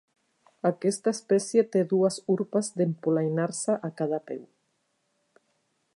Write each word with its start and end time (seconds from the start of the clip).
Aquesta 0.69 1.11
espècie 1.15 1.65
té 1.75 1.83
dues 1.91 2.17
urpes 2.37 2.71
d'empolainar-se 2.81 3.79
a 3.91 3.93
cada 4.03 4.23
peu. 4.31 4.45